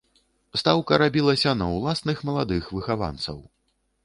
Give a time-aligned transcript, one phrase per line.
[0.61, 3.37] Стаўка рабілася на ўласных маладых выхаванцаў.